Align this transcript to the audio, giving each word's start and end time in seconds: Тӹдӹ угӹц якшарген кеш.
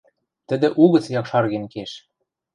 Тӹдӹ 0.47 0.67
угӹц 0.81 1.05
якшарген 1.19 1.65
кеш. 1.73 1.91